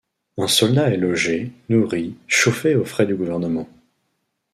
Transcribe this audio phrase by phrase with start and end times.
[0.39, 3.69] Un soldat est logé, nourri, chauffé aux frais du gouvernement.